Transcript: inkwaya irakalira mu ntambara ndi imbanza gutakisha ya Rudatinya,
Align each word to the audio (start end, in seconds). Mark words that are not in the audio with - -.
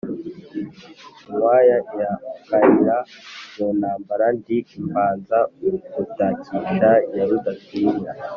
inkwaya 1.27 1.77
irakalira 1.95 2.97
mu 3.55 3.67
ntambara 3.79 4.25
ndi 4.37 4.57
imbanza 4.77 5.37
gutakisha 5.95 6.57
ya 7.15 7.23
Rudatinya, 7.29 8.11